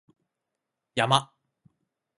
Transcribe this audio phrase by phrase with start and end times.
[0.95, 1.29] 山